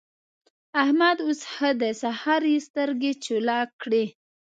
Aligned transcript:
احمد 0.83 1.17
اوس 1.25 1.39
ښه 1.53 1.69
دی؛ 1.79 1.91
سهار 2.03 2.41
يې 2.51 2.57
سترګې 2.67 3.11
چوله 3.25 3.57
کړې. 3.81 4.05